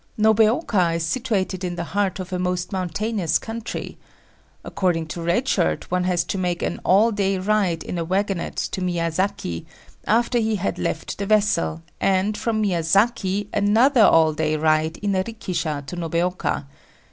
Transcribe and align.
Nobeoka 0.17 0.95
is 0.95 1.05
situated 1.05 1.63
in 1.63 1.75
the 1.75 1.83
heart 1.93 2.19
of 2.19 2.33
a 2.33 2.39
most 2.39 2.71
mountainous 2.71 3.37
country. 3.37 3.99
According 4.65 5.05
to 5.09 5.21
Red 5.21 5.47
Shirt, 5.47 5.91
one 5.91 6.05
has 6.05 6.23
to 6.23 6.39
make 6.39 6.63
an 6.63 6.79
all 6.83 7.11
day 7.11 7.37
ride 7.37 7.83
in 7.83 7.99
a 7.99 8.03
wagonette 8.03 8.55
to 8.71 8.81
Miyazaki, 8.81 9.63
after 10.07 10.39
he 10.39 10.55
had 10.55 10.79
left 10.79 11.19
the 11.19 11.27
vessel, 11.27 11.83
and 11.99 12.35
from 12.35 12.63
Miyazaki 12.63 13.47
another 13.53 14.01
all 14.01 14.33
day 14.33 14.57
ride 14.57 14.97
in 15.03 15.13
a 15.13 15.23
rikisha 15.23 15.85
to 15.85 15.95
Nobeoka. 15.95 16.65